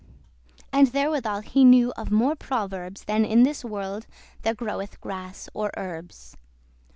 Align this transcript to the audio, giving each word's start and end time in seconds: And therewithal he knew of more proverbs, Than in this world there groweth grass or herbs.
And 0.73 0.87
therewithal 0.87 1.41
he 1.41 1.63
knew 1.63 1.91
of 1.95 2.09
more 2.09 2.35
proverbs, 2.35 3.03
Than 3.03 3.23
in 3.23 3.43
this 3.43 3.63
world 3.63 4.07
there 4.41 4.55
groweth 4.55 4.99
grass 4.99 5.47
or 5.53 5.69
herbs. 5.77 6.35